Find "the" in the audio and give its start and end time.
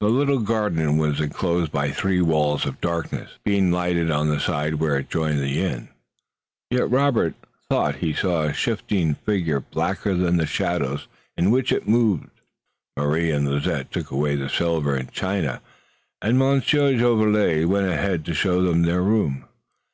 0.00-0.10, 4.28-4.38, 5.40-5.62, 10.36-10.44, 14.36-14.50